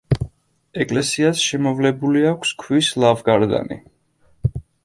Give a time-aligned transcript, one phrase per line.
[0.85, 3.81] ეკლესიას შემოვლებული აქვს ქვის ლავგარდანი.